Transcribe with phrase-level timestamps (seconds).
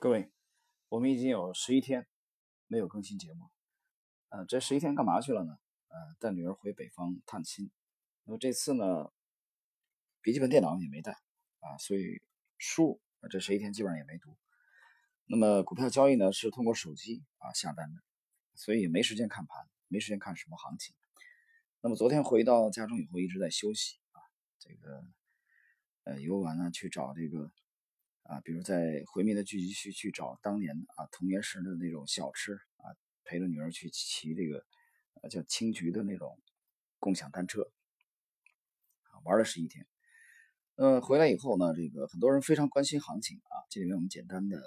[0.00, 0.30] 各位，
[0.90, 2.06] 我们已经有十一天
[2.68, 3.50] 没有更新节目，
[4.28, 5.58] 呃，这十一天干嘛去了呢？
[5.88, 7.68] 呃，带女儿回北方探亲。
[8.22, 9.10] 那么这次呢，
[10.22, 11.14] 笔记本电脑也没带
[11.58, 12.22] 啊，所以
[12.58, 14.36] 书这十一天基本上也没读。
[15.24, 18.00] 那么股票交易呢，是通过手机啊下单的，
[18.54, 20.94] 所以没时间看盘，没时间看什么行情。
[21.80, 24.22] 那么昨天回到家中以后，一直在休息啊，
[24.60, 25.02] 这个
[26.04, 27.50] 呃游玩呢，去找这个。
[28.28, 32.92] 啊，比如在回民的聚集区去找当年啊童年时的那种小吃啊，
[33.24, 34.66] 陪着女儿去骑这个
[35.22, 36.38] 呃叫青桔的那种
[36.98, 37.62] 共享单车，
[39.04, 39.86] 啊玩了十一天。
[40.74, 44.62] 呃，回来以后呢，这个很多人非常关心行情啊，这里面我们简单的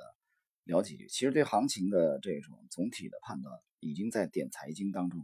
[0.64, 1.08] 聊几句。
[1.08, 5.24] 其实对行情的这种总体的判断，已经在点财经当中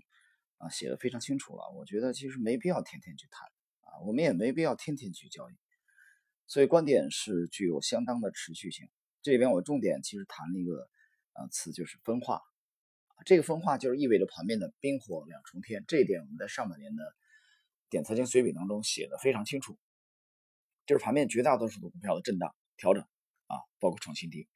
[0.59, 1.71] 啊写的非常清楚了。
[1.71, 3.49] 我觉得其实没必要天天去谈
[3.81, 5.55] 啊，我们也没必要天天去交易。
[6.47, 8.89] 所以观点是具有相当的持续性。
[9.21, 10.89] 这里边我重点其实谈了一个
[11.33, 12.41] 呃词，就是分化。
[13.25, 15.83] 这个分化就是意味着盘面的冰火两重天。
[15.87, 17.15] 这一点我们在上半年的
[17.89, 19.77] 点财经随笔当中写的非常清楚。
[20.85, 23.03] 就是盘面绝大多数的股票的震荡调整
[23.47, 24.47] 啊，包括创新低，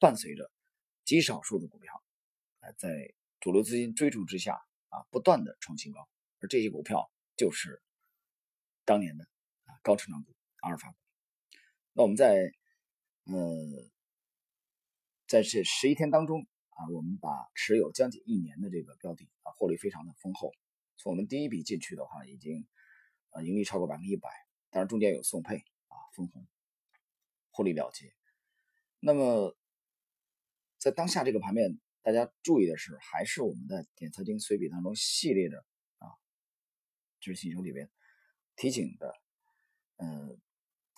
[0.00, 0.50] 伴随着
[1.04, 2.02] 极少数的股票
[2.58, 4.54] 啊在主流资金追逐之下
[4.88, 6.08] 啊不断的创新高，
[6.40, 7.80] 而这些股票就是
[8.84, 9.24] 当年的
[9.66, 10.96] 啊高成长股、阿尔法股。
[11.98, 12.52] 那我们在，
[13.24, 13.32] 呃，
[15.26, 20.52] 在这十一天当中啊，我们把持有将近一年的这个标的啊，获利非常的丰厚。
[20.98, 22.66] 从我们第一笔进去的话，已经
[23.30, 24.28] 啊盈利超过百分之一百，
[24.68, 26.46] 当然中间有送配啊分红，
[27.50, 28.12] 获利了结。
[29.00, 29.56] 那么
[30.76, 35.64] 在当下这个盘面，大家注意的是，还是我们在点财经随笔当中系列的
[35.96, 36.12] 啊
[37.20, 37.90] 知识星球里边
[38.54, 39.14] 提醒的，
[39.96, 40.38] 嗯，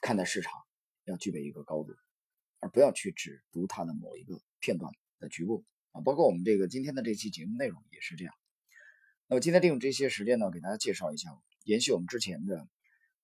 [0.01, 0.68] 看待市场。
[1.11, 1.95] 要具备一个高度，
[2.61, 8.35] 而不要去只读它的某一个片段的局部啊，包括我们这个今天的这期节目内容也是这样。
[9.27, 11.31] 那么今天利用这些时间呢，给大家介绍一下，
[11.65, 12.69] 延续我们之前的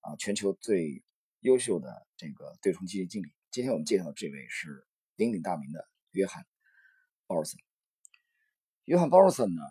[0.01, 1.03] 啊全球最
[1.39, 3.31] 优秀的这个对冲基金经理。
[3.51, 4.85] 今天我们介绍的这位是
[5.15, 6.43] 鼎鼎大名的约翰·
[7.27, 7.59] 鲍尔森。
[8.83, 9.61] 约翰·鲍尔森呢，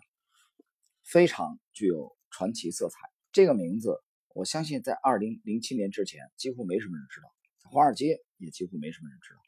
[1.03, 2.97] 非常具有传奇色彩。
[3.31, 4.01] 这个名字，
[4.33, 7.27] 我相信在二零零七年之前，几乎没什么人知道。
[7.69, 9.39] 华尔街也几乎没什么人知道，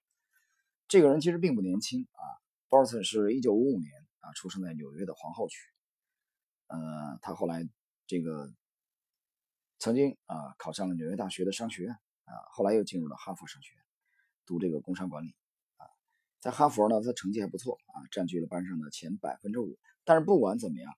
[0.87, 2.23] 这个人其实并不年轻啊。
[2.69, 5.57] 鲍尔森是一九五五年啊出生在纽约的皇后区，
[6.67, 7.67] 呃，他后来
[8.07, 8.53] 这个
[9.79, 13.83] 曾经啊考上了纽约大学的商学院啊，后来又进入了哈佛商学院
[14.45, 15.33] 读这个工商管理
[15.77, 15.87] 啊。
[16.41, 19.77] 在哈佛呢，他成绩还不错啊，占据了班上的前百分之五。
[20.03, 20.93] 但是不管怎么样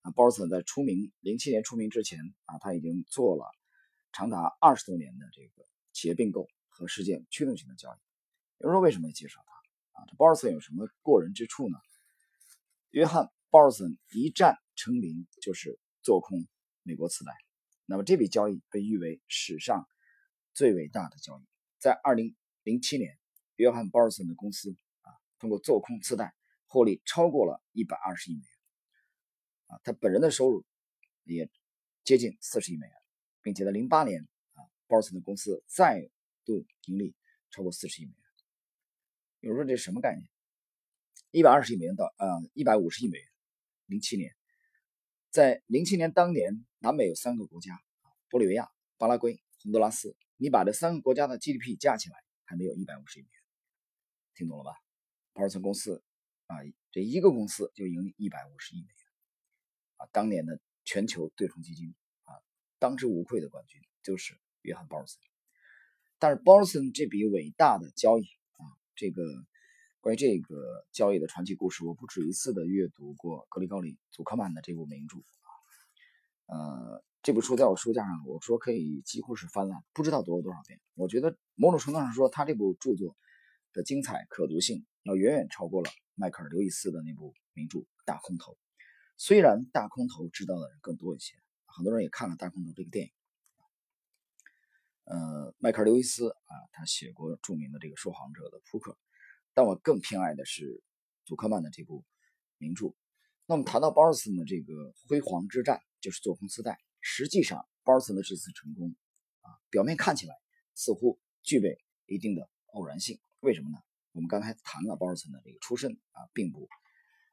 [0.00, 3.44] 啊，鲍尔森在出名零七年出名之前啊，他已经做了
[4.12, 5.64] 长达二十多年的这个
[5.94, 6.46] 企业并购。
[6.76, 7.98] 和事件驱动性的交易，
[8.58, 10.06] 有人说为什么要介绍他啊？
[10.08, 11.78] 这鲍尔森有什么过人之处呢？
[12.90, 16.48] 约翰·鲍尔森一战成名就是做空
[16.82, 17.32] 美国次贷，
[17.86, 19.86] 那么这笔交易被誉为史上
[20.52, 21.44] 最伟大的交易。
[21.78, 23.16] 在2007年，
[23.54, 26.34] 约翰·鲍尔森的公司啊，通过做空次贷
[26.66, 28.48] 获利超过了120亿美元
[29.66, 30.66] 啊，他本人的收入
[31.22, 31.48] 也
[32.02, 32.96] 接近40亿美元，
[33.42, 34.26] 并且在08年，
[34.86, 36.10] 鲍尔森的公司再
[36.44, 37.14] 度盈利
[37.50, 38.18] 超过四十亿美元，
[39.40, 40.28] 有人说这是什么概念？
[41.30, 43.26] 一百二十亿美元到呃一百五十亿美元，
[43.86, 44.34] 零七年，
[45.30, 47.80] 在零七年当年，南美有三个国家
[48.30, 48.68] 玻利维亚、
[48.98, 53.42] 巴拉圭、洪都拉斯，你把这三个国家的 GDP 加起来，还没有一百五十亿美元，
[54.34, 54.72] 听懂了吧？
[55.32, 56.04] 保尔森公司
[56.46, 56.56] 啊，
[56.92, 58.96] 这一个公司就盈利一百五十亿美元。
[59.96, 62.34] 啊，当年的全球对冲基金啊，
[62.78, 65.18] 当之无愧的冠军就是约翰·鲍尔森。
[66.18, 68.62] 但是鲍尔森这笔伟大的交易啊，
[68.96, 69.22] 这个
[70.00, 75.50] 关于这个交易的传奇故事，我不止一次的阅读过格里高里·祖克曼的这部名著啊。
[76.46, 80.80] 呃，这部书在我书架上，我说可以几乎是翻烂，不知道读了多少遍。
[80.94, 83.16] 我觉得某种程度上说，他这部著作
[83.72, 88.52] 的精彩可读性要远远超过了迈克尔·刘易斯的那部名著《大空头》。
[89.16, 91.34] 虽然《大空头》知道的人更多一些，
[91.66, 93.12] 很多人也看了《大空头》这个电影。
[95.04, 98.92] 呃，迈克尔·刘易斯啊，他写过著名的这个《说谎者的扑克》，
[99.52, 100.82] 但我更偏爱的是
[101.26, 102.04] 祖克曼的这部
[102.56, 102.94] 名著。
[103.44, 106.78] 那么谈到鲍尔森的这个辉煌之战，就是做空四代。
[107.02, 108.96] 实际上，鲍尔森的这次成功
[109.42, 110.34] 啊，表面看起来
[110.74, 113.20] 似乎具备一定的偶然性。
[113.40, 113.78] 为什么呢？
[114.12, 116.66] 我们刚才谈了鲍尔森的这个出身啊，并不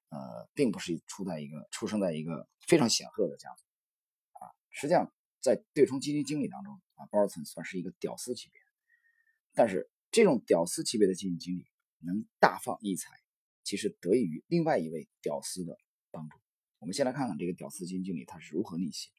[0.10, 3.64] 呃，并不是出在一个出生在一个非常显赫的家族
[4.44, 5.10] 啊，实际上。
[5.42, 8.60] 在对冲基金经理当中啊，鲍尔森算是一个屌丝级别。
[9.54, 11.66] 但是这种屌丝级别的基金经理
[12.00, 13.12] 能大放异彩，
[13.64, 15.78] 其实得益于另外一位屌丝的
[16.12, 16.38] 帮助。
[16.80, 19.10] 我们先来看看这个屌丝基金经理他是如何逆袭。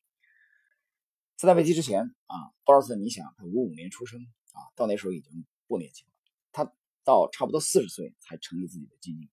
[1.36, 4.20] 次贷危机之前啊，鲍尔森，你想他五五年出生
[4.52, 6.12] 啊，到那时候已经不年轻了，
[6.52, 6.72] 他
[7.04, 9.28] 到差不多四十岁才成立自己的基金，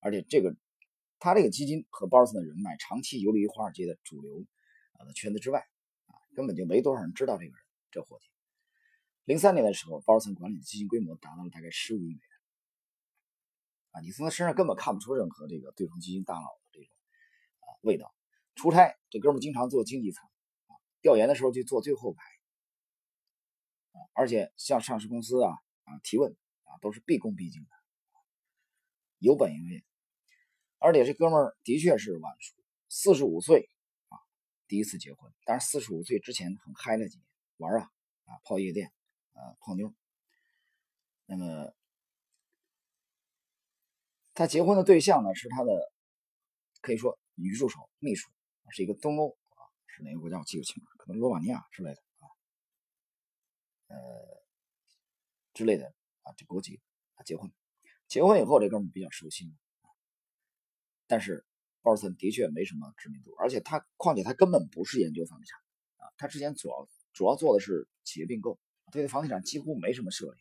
[0.00, 0.56] 而且这个
[1.18, 4.46] 他这个基金和鲍尔森的人脉长期游离于华尔街的主流
[4.98, 5.66] 啊圈子之外
[6.06, 8.26] 啊，根本就没多少人知道这个人这伙计。
[9.24, 12.22] 零三年的时候，包尔森管理的基金规模达到了大概十五亿美元
[13.92, 16.88] 啊，你从他身上根本看不出任何这个对冲基金大佬的这种。
[17.82, 18.12] 味道，
[18.54, 20.28] 出差这哥们经常坐经济舱
[20.66, 22.22] 啊，调研的时候就坐最后排
[23.92, 25.52] 啊，而且向上市公司啊
[25.84, 26.32] 啊提问
[26.64, 27.68] 啊都是毕恭毕敬的，
[29.18, 29.84] 有本有业。
[30.78, 32.54] 而且这哥们儿的确是晚熟，
[32.88, 33.70] 四十五岁
[34.68, 37.26] 第一次结婚，但是四十五岁之前很嗨了几年，
[37.58, 37.90] 玩啊
[38.24, 38.92] 啊泡夜店
[39.32, 39.94] 啊泡妞。
[41.26, 41.72] 那么
[44.34, 45.92] 他结婚的对象呢是他的，
[46.80, 47.18] 可以说。
[47.38, 48.30] 女助手、秘书
[48.70, 52.24] 是一个东欧啊，是哪个国家我记不清了，可能罗马尼亚之类的啊，
[53.88, 54.42] 呃
[55.52, 56.80] 之类的啊，这国籍
[57.16, 57.52] 啊结婚，
[58.08, 59.84] 结婚以后这哥们比较收心啊，
[61.06, 61.45] 但是
[61.86, 65.60] 鲍尔森的确没什么知名度，而且他况且他根本不是研究房地产
[65.98, 70.34] 啊，他之前主要主要做的是企业并购，他对房地产几乎没什么涉猎，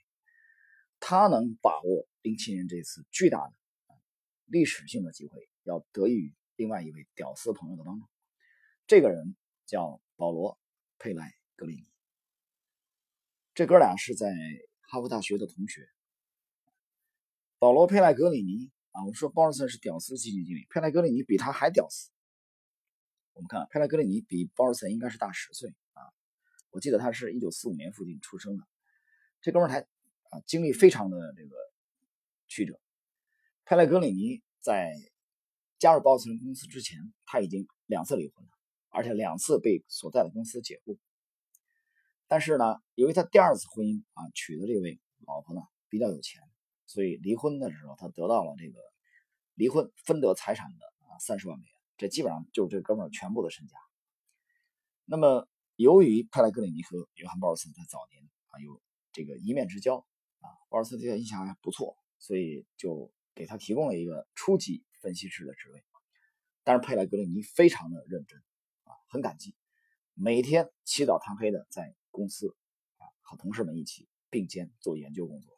[1.00, 3.54] 他能把握零七年这次巨大的
[3.86, 3.94] 啊
[4.46, 6.34] 历史性的机会，要得益于。
[6.58, 8.08] 另外一位屌丝朋友的帮助，
[8.88, 10.54] 这个人叫保罗·
[10.98, 11.86] 佩莱格里尼。
[13.54, 14.34] 这哥俩是在
[14.80, 15.86] 哈佛大学的同学。
[17.60, 22.10] 保罗·佩莱格里尼啊，我们说鲍尔森是屌丝基金经理，佩莱格里尼比他还屌丝。
[23.34, 26.02] 我们看佩莱格里尼比鲍尔森应该是大十岁啊，
[26.72, 28.64] 我记得他是一九四五年附近出生的。
[29.42, 29.82] 这哥们儿还
[30.30, 31.56] 啊，经历非常的这个
[32.48, 32.80] 曲折。
[33.66, 34.94] 佩莱格里尼在。
[35.78, 38.52] 加入鲍尔森公司之前，他已经两次离婚了，
[38.90, 40.98] 而且两次被所在的公司解雇。
[42.28, 46.42] 但是呢，由于他第二次婚姻啊娶的这位老婆呢比较有钱，
[46.86, 48.80] 所以离婚的时候他得到了这个
[49.54, 53.78] 离婚分得财产的啊三十万美元，这基本上就是这哥们儿全部的身家。
[55.06, 60.06] 那么，由于派莱格里尼和约翰鲍尔森在早年啊有这个一面之交
[60.40, 64.84] 啊，鲍尔森对他印象还不错，所以就给他提供了一个初级。
[65.02, 65.84] 分析师的职位，
[66.64, 68.40] 但是佩莱格里尼非常的认真
[68.86, 69.56] 啊，很感激，
[70.16, 72.58] 每天起早贪黑的在公司
[72.98, 75.55] 啊和同事们一起并肩做研究工作。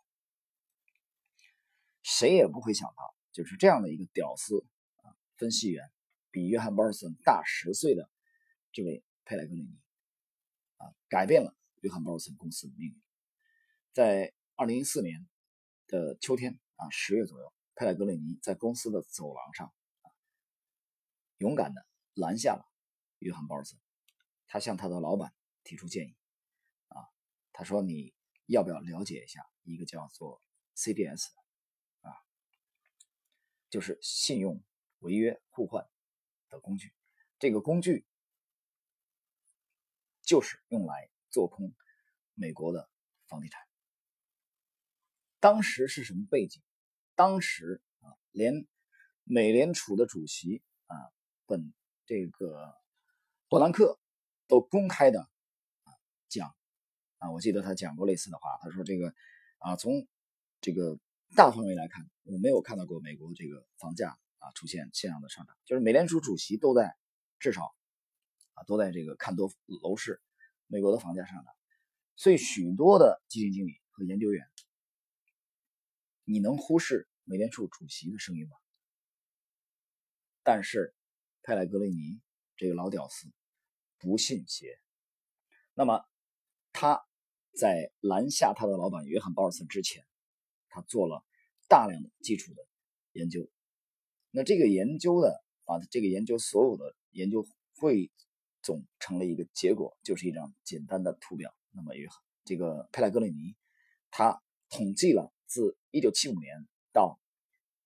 [2.08, 4.66] 谁也不会想到，就是这样的一个屌丝
[5.04, 5.92] 啊分析员，
[6.32, 8.10] 比约翰鲍尔森大十岁的
[8.72, 9.78] 这位佩莱格里尼
[10.78, 13.02] 啊，改变了约翰鲍尔森公司的命运。
[13.92, 15.28] 在二零一四年
[15.88, 17.54] 的秋天啊十月左右。
[17.80, 19.72] 佩莱格里尼在公司的走廊上，
[21.38, 22.66] 勇敢的拦下了
[23.20, 23.78] 约翰·鲍尔森。
[24.48, 25.32] 他向他的老板
[25.64, 26.18] 提出建议，
[26.88, 27.06] 啊，
[27.54, 28.16] 他说：“你
[28.48, 30.42] 要不要了解一下一个叫做
[30.76, 31.28] CDS，
[33.70, 34.64] 就是信用
[35.00, 35.88] 违约互换
[36.50, 36.94] 的工具？
[37.40, 38.06] 这个工具
[40.22, 41.74] 就是用来做空
[42.34, 42.90] 美国的
[43.28, 43.62] 房地产。
[45.40, 46.62] 当时是什么背景？”
[47.16, 48.68] 当时啊，连
[49.24, 50.96] 美联储的主席啊，
[51.46, 51.74] 本
[52.06, 52.76] 这个
[53.50, 54.00] 伯南克
[54.48, 55.94] 都公开的啊
[56.28, 56.56] 讲
[57.18, 59.14] 啊，我记得他讲过类似的话，他说这个
[59.58, 60.08] 啊，从
[60.62, 61.00] 这个
[61.36, 66.96] 大范围来看，我没有看到过美国这个房价啊出现这样的上涨，就是美联储主席都在
[67.40, 67.76] 至少
[68.54, 70.22] 啊都在这个看多楼市，
[70.68, 71.54] 美国的房价上涨，
[72.16, 74.46] 所以许多的基金经理和研究员。
[76.24, 78.56] 你能忽视美联储主席的声音吗？
[80.44, 80.96] 但是
[81.44, 82.22] 佩莱格雷尼
[82.56, 83.28] 这个老屌丝
[84.00, 84.80] 不信邪。
[85.74, 86.04] 那么
[86.72, 87.06] 他
[87.54, 90.07] 在拦下他的老板约翰鲍尔森之前，
[90.70, 91.24] 他做了
[91.68, 92.66] 大量的基础的
[93.14, 93.50] 研究。
[94.32, 97.46] 那这个研究的把这个研究所有的研究
[97.76, 98.12] 汇
[98.62, 101.54] 总成了一个结果，就是一张简单的图表。
[101.72, 102.08] 那么与
[102.44, 103.56] 这个佩莱格里尼
[104.12, 105.34] 他统计了。
[105.50, 107.18] 自一九七五年到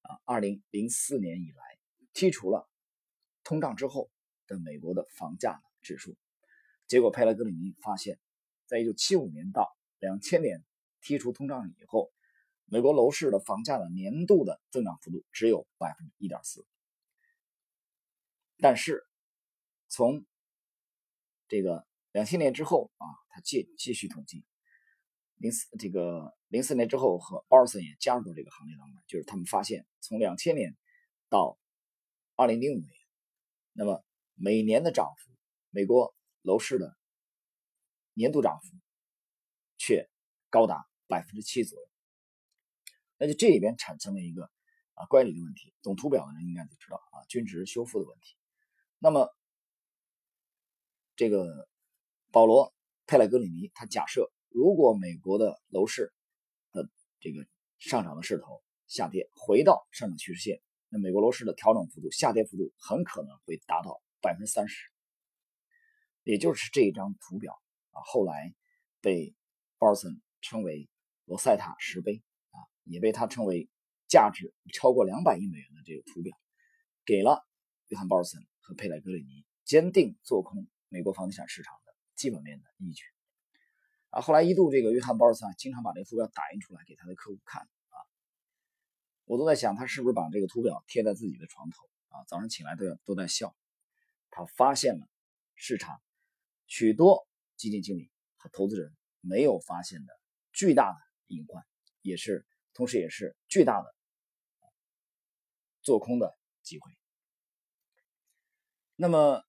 [0.02, 1.78] 啊二零零四年以来，
[2.12, 2.68] 剔除了
[3.44, 4.10] 通胀之后
[4.48, 6.18] 的美国的房价指数，
[6.88, 8.20] 结果佩莱格里尼发现，
[8.66, 10.66] 在一九七五年到两千年
[11.04, 12.12] 剔除通胀以后，
[12.72, 16.66] 美国楼市的房价的年度的增长幅度只有百分之一点四，
[18.60, 19.06] 但是
[19.90, 20.26] 从
[21.50, 24.46] 这个两千年之后啊，他继继续统计。
[25.36, 30.78] 零四这个零四年之后和鲍尔森也加入到这个行列当中，就是他们发现从两千年
[31.28, 31.60] 到
[32.38, 32.90] 二零零五年，
[33.74, 34.02] 那么
[34.36, 35.30] 每年的涨幅，
[35.72, 36.96] 美国楼市的
[38.14, 38.78] 年度涨幅
[39.78, 40.10] 却
[40.50, 41.91] 高达百分之七左右，
[43.22, 44.50] 那就这里边产生了一个
[44.96, 45.72] 啊乖离的问题。
[45.84, 48.36] 懂图表的人应该就知道啊均值修复的问题。
[48.98, 49.30] 那么
[51.16, 51.70] 这个
[52.32, 52.74] 保罗
[53.06, 56.12] 佩莱格里尼他假设，如果美国的楼市
[56.72, 57.46] 的这个
[57.78, 60.60] 上涨的势头下跌，回到上涨趋势线，
[60.90, 64.90] 那美国楼市的调整幅度下跌幅度很可能会达到百分之三十。
[66.24, 67.62] 也就是这一张图表
[67.92, 68.56] 啊，后来
[69.00, 69.36] 被
[69.78, 70.90] 鲍尔森称为
[71.26, 72.24] 罗塞塔石碑，
[72.84, 73.70] 也被他称为
[74.08, 76.38] 价值超过两百亿美元的这个图表，
[77.06, 77.46] 给了
[77.88, 83.04] 约翰鲍尔森和佩莱格里尼坚定做空美国房地产市场的基本面的依据
[84.10, 84.22] 啊。
[84.22, 87.98] 后来一度这个约翰鲍尔森经常把这个图表打印出来给他的客户看啊，
[89.26, 91.78] 我都在想他是不是把这个图表贴在自己的床头
[92.10, 93.56] 啊，早上起来都要都在笑，
[94.30, 95.08] 他发现了
[95.56, 96.02] 市场。
[96.68, 100.14] 许多基金经理和投资人没有发现的
[100.54, 100.98] 巨大的
[101.28, 101.66] 隐患，
[102.02, 102.48] 也是
[102.82, 103.96] 同时也是巨大的
[105.84, 106.92] 做空的机会。
[108.96, 109.46] 那么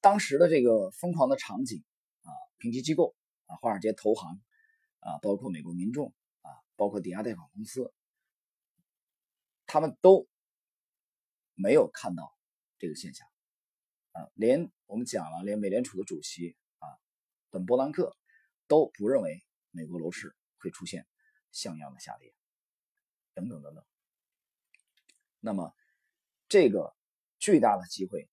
[0.00, 1.84] 当时的这个疯狂的场景
[2.22, 4.42] 啊，评级机构啊，华尔街投行
[4.98, 6.12] 啊，包括美国民众
[6.42, 7.94] 啊，包括抵押贷款公司，
[9.66, 10.26] 他们都
[11.54, 12.36] 没有看到
[12.76, 13.24] 这个现象。
[14.10, 16.90] 啊，连我们讲了，连美联储的主席啊，
[17.50, 18.16] 本伯南克
[18.66, 21.06] 都不认为美国楼市会出现
[21.56, 22.34] 像样的下跌，
[23.32, 23.82] 等等等等。
[25.40, 25.74] 那么，
[26.48, 26.94] 这个
[27.38, 28.28] 巨大的机会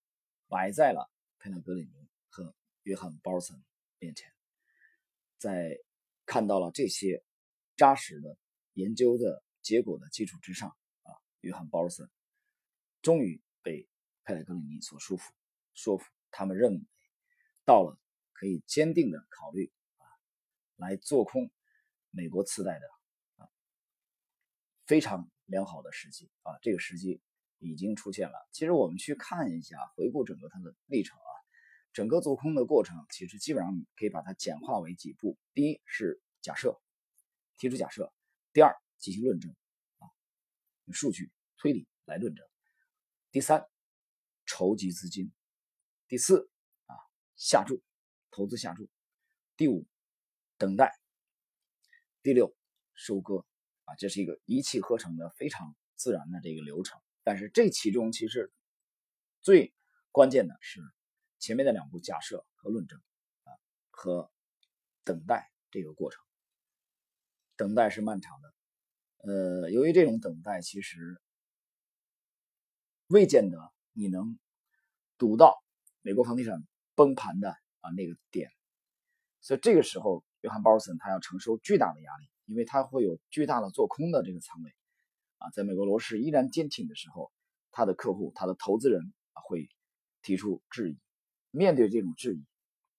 [0.49, 3.63] 摆在了佩纳格里尼和约翰鲍尔森
[3.97, 4.29] 面前，
[5.37, 5.79] 在
[6.25, 7.23] 看到了这些
[7.77, 8.37] 扎实的
[8.73, 12.09] 研究的结果的基础之上啊，约翰鲍尔森
[13.01, 13.87] 终于被
[14.25, 15.31] 佩莱格里尼所说服。
[15.73, 16.85] 说服他们认为
[17.63, 17.97] 到了
[18.33, 20.03] 可以坚定的考虑啊，
[20.75, 21.49] 来做空
[22.09, 22.89] 美国次贷的
[24.85, 27.21] 非常良好的时机啊，这个时机
[27.59, 28.47] 已经出现了。
[28.51, 31.31] 其实我们去看一下，回顾整个它的历程啊，
[31.93, 36.81] 整个做空的过程其实基本上可以把它简化为几步：第一是假设，
[37.57, 38.11] 提出假设；
[38.51, 39.55] 第二进行论证
[39.99, 40.07] 啊，
[40.85, 42.45] 用数据推理来论证；
[43.31, 43.65] 第三
[44.45, 45.31] 筹集资金。
[46.05, 46.47] 第四
[46.85, 46.93] 啊，
[47.35, 47.81] 下注，
[48.29, 48.83] 投资下注；
[49.55, 49.87] 第五，
[50.57, 50.89] 等待；
[52.21, 52.55] 第六，
[52.93, 53.45] 收割
[53.85, 56.99] 啊，这是一个一气呵成的非常自然的这个流程。
[57.23, 58.51] 但是这其中其实
[59.41, 59.73] 最
[60.11, 60.81] 关键的是
[61.39, 62.99] 前面的两步假设和论证
[63.43, 63.49] 啊，
[63.91, 64.31] 和
[65.03, 66.21] 等待这个过程。
[67.55, 68.53] 等待是漫长的，
[69.17, 71.21] 呃，由于这种等待其实
[73.07, 74.39] 未见得你能
[75.17, 75.63] 赌到。
[76.05, 76.61] 美国房地产
[76.95, 78.51] 崩盘的啊那个点，
[79.39, 84.71] 所以这个时候，约翰鲍尔森他要承受巨大的压力，因为他会有巨大的做空的这个仓位
[85.37, 85.49] 啊。
[85.51, 87.31] 在美国楼市依然坚挺的时候，
[87.71, 89.69] 他的客户、他的投资人啊会
[90.21, 90.99] 提出质疑。
[91.51, 92.43] 面对这种质疑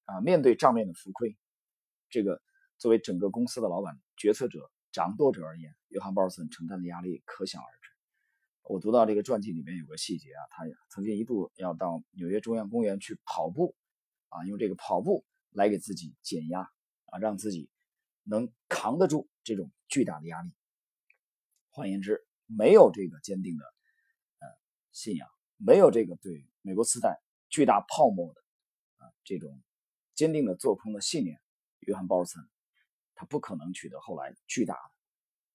[0.04, 1.36] 啊，面对账面的浮亏，
[2.08, 2.40] 这个
[2.78, 7.90] 作为整个公司的老板、决策者、掌舵者而言，约翰鲍尔森承担的压力可想而知。
[8.62, 13.74] 我读到这个传记里面有个细节啊，他曾经一度要到纽约中央公园去跑步，
[14.28, 16.60] 啊，用这个跑步来给自己减压，
[17.06, 17.68] 啊，让自己
[18.24, 20.52] 能扛得住这种巨大的压力。
[21.70, 23.64] 换言之，没有这个坚定的
[24.40, 24.48] 呃
[24.92, 28.40] 信仰，没有这个对美国次贷巨大泡沫的
[28.98, 29.62] 啊这种
[30.14, 31.40] 坚定的做空的信念，
[31.80, 32.48] 约翰鲍尔森
[33.14, 34.90] 他不可能取得后来巨大的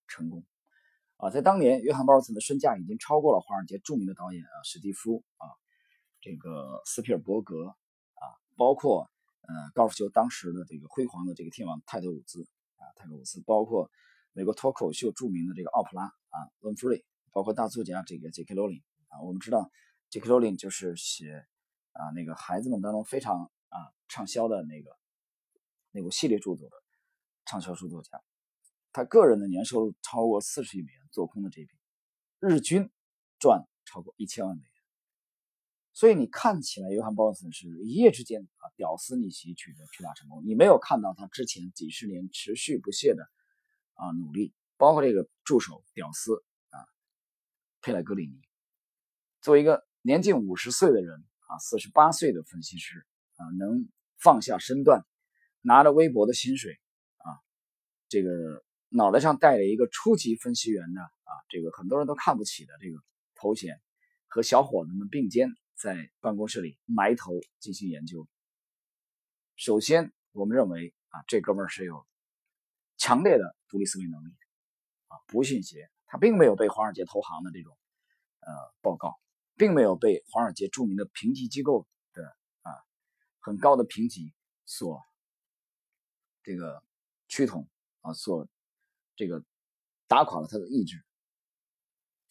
[0.07, 0.45] 成功。
[1.17, 5.47] 啊，在当年，约翰鲍尔森的身价已经超过了华尔街著名的导演啊，史蒂夫啊，
[6.21, 8.23] 这个斯皮尔伯格啊，
[8.55, 9.09] 包括
[9.41, 12.47] 呃高尔夫球当时的这个辉煌的这个天王泰德伍兹，
[12.99, 13.89] 泰德伍斯，包括
[14.33, 19.71] 美国脱口秀著名的这个奥普拉啊，温弗瑞，包括大作家这个杰克罗琳啊，我们知道
[20.09, 21.47] 杰克罗琳就是写
[21.93, 23.77] 啊那个孩子们当中非常啊
[24.09, 24.91] 畅销的那个
[25.91, 26.75] 那部系列著作的
[27.45, 28.21] 畅销书作家。
[28.91, 31.69] 他个人的年收入超过四十亿美元，做空的这笔，
[32.39, 32.91] 日均
[33.39, 34.68] 赚超过一千万美元。
[35.99, 40.41] 所以你看起来，约翰鲍尔森是一夜之间啊屌丝逆袭，取得巨大成功。
[40.45, 43.21] 你没有看到他之前几十年持续不懈的
[43.95, 46.79] 啊努力，包括这个助手屌丝啊
[47.81, 48.39] 佩莱格里尼，
[49.41, 53.89] 作为一个年近五十岁的人啊，四十八岁的分析师啊，能
[54.21, 55.05] 放下身段，
[55.59, 56.79] 拿着微薄的薪水
[57.17, 57.27] 啊。
[58.07, 62.97] 这个脑袋上戴着一个初级分析员的啊，这个很多人都看不起的这个
[63.35, 63.81] 头衔，
[64.29, 65.49] 和小伙子们并肩
[65.79, 68.27] 在办公室里埋头进行研究。
[69.55, 72.05] 首先，我们认为啊，这哥们儿是有
[72.97, 74.31] 强烈的独立思维能力
[75.07, 77.77] 啊，不信邪，他并没有被华尔街投行的这种
[78.41, 79.17] 呃报告，
[79.55, 82.25] 并没有被华尔街著名的评级机构的
[82.61, 82.75] 啊
[83.39, 84.33] 很高的评级
[84.65, 85.01] 所
[86.43, 86.83] 这个
[87.29, 87.69] 趋同
[88.01, 88.49] 啊，所
[89.15, 89.45] 这个
[90.07, 91.01] 打垮了他的意志，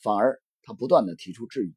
[0.03, 1.75] 反而他不断的提出质疑，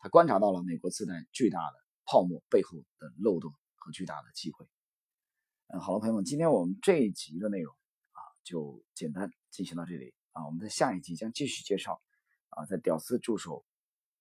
[0.00, 1.76] 他观察到了美国自带巨大的
[2.06, 4.66] 泡沫背后的漏洞和巨大的机会。
[5.68, 7.72] 嗯，好了，朋友们，今天我们这一集的内容
[8.12, 10.14] 啊，就简单进行到这里。
[10.32, 12.00] 啊，我们在下一集将继续介绍
[12.48, 13.64] 啊，在屌丝助手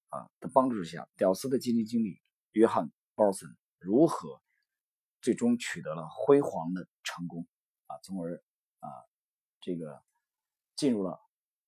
[0.09, 2.21] 啊的帮助下，屌丝的基金经理
[2.51, 4.41] 约翰·鲍森如何
[5.21, 7.47] 最终取得了辉煌的成功。
[7.85, 8.43] 啊，从而
[8.79, 8.89] 啊
[9.61, 10.03] 这个
[10.75, 11.21] 进入了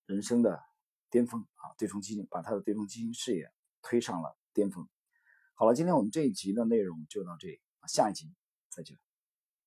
[0.06, 0.62] 人生的
[1.10, 1.41] 巅峰。
[1.56, 4.88] 啊，对冲基金把他的对冲基金事业推上了巅峰。
[5.53, 8.33] 好了，今天我们这一集的内容就到这里，下一集
[8.69, 9.11] 再见。